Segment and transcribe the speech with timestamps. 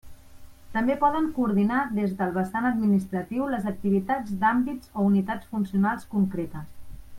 [0.77, 6.75] També poden coordinar des del vessant administratiu les activitats d'àmbits o unitats funcionals concretes.